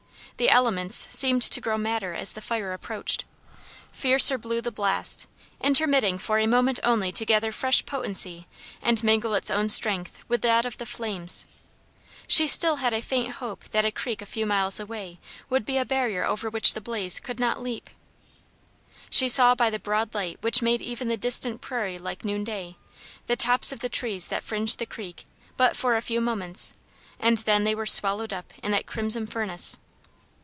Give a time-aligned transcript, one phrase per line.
[0.37, 3.25] The elements seemed to grow madder as the fire approached;
[3.91, 5.27] fiercer blew the blast,
[5.63, 8.47] intermitting for a moment only to gather fresh potency
[8.81, 11.45] and mingle its own strength with that of the flames.
[12.25, 15.19] She still had a faint hope that a creek a few miles away
[15.51, 17.87] would be a barrier over which the blaze could not leap.
[19.11, 22.77] She saw by the broad light which made even the distant prairie like noonday,
[23.27, 25.25] the tops of the trees that fringed the creek
[25.55, 26.73] but for a few moments,
[27.19, 29.77] and then they were swallowed up in that crimson furnace.